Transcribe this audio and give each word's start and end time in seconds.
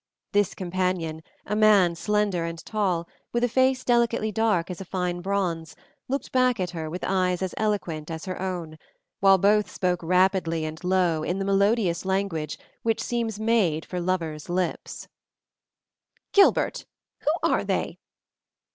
This 0.31 0.55
companion, 0.55 1.21
a 1.45 1.55
man 1.55 1.93
slender 1.93 2.43
and 2.43 2.57
tall, 2.65 3.07
with 3.31 3.43
a 3.43 3.47
face 3.47 3.83
delicately 3.83 4.31
dark 4.31 4.71
as 4.71 4.81
a 4.81 4.83
fine 4.83 5.21
bronze, 5.21 5.75
looked 6.07 6.31
back 6.31 6.59
at 6.59 6.71
her 6.71 6.89
with 6.89 7.03
eyes 7.03 7.43
as 7.43 7.53
eloquent 7.55 8.09
as 8.09 8.25
her 8.25 8.41
own, 8.41 8.79
while 9.19 9.37
both 9.37 9.69
spoke 9.69 10.01
rapidly 10.01 10.65
and 10.65 10.83
low 10.83 11.21
in 11.21 11.37
the 11.37 11.45
melodious 11.45 12.03
language 12.03 12.57
which 12.81 12.99
seems 13.03 13.39
made 13.39 13.85
for 13.85 13.99
lover's 14.01 14.49
lips. 14.49 15.07
"Gilbert, 16.31 16.85
who 17.19 17.47
are 17.47 17.63
they?" 17.63 17.99